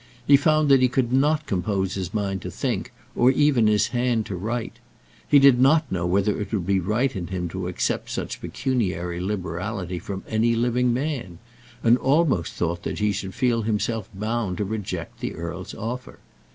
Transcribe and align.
He 0.25 0.35
found 0.35 0.69
that 0.69 0.81
he 0.81 0.87
could 0.87 1.13
not 1.13 1.45
compose 1.45 1.93
his 1.93 2.11
mind 2.11 2.41
to 2.41 2.49
think, 2.49 2.91
or 3.15 3.29
even 3.29 3.67
his 3.67 3.89
hand 3.89 4.25
to 4.25 4.35
write. 4.35 4.79
He 5.27 5.37
did 5.37 5.59
not 5.61 5.91
know 5.91 6.07
whether 6.07 6.41
it 6.41 6.51
would 6.51 6.65
be 6.65 6.79
right 6.79 7.15
in 7.15 7.27
him 7.27 7.47
to 7.49 7.67
accept 7.67 8.09
such 8.09 8.41
pecuniary 8.41 9.19
liberality 9.21 9.99
from 9.99 10.23
any 10.27 10.55
living 10.55 10.91
man, 10.91 11.37
and 11.83 11.99
almost 11.99 12.53
thought 12.53 12.81
that 12.81 12.97
he 12.97 13.11
should 13.11 13.35
feel 13.35 13.61
himself 13.61 14.09
bound 14.15 14.57
to 14.57 14.65
reject 14.65 15.19
the 15.19 15.35
earl's 15.35 15.75
offer. 15.75 16.17